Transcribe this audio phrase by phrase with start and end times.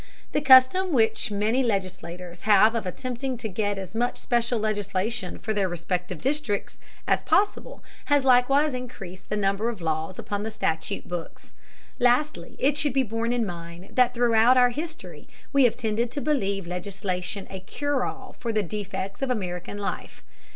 [0.31, 5.53] The custom which many legislators have of attempting to get as much special legislation for
[5.53, 11.07] their respective districts as possible has likewise increased the number of laws upon the statute
[11.07, 11.51] books.
[11.99, 16.19] Lastly, it should be borne in mind that throughout our history we have tended to
[16.19, 20.23] believe legislation a cure all for the defects of American life.